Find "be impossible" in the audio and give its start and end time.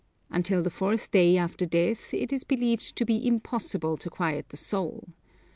3.05-3.97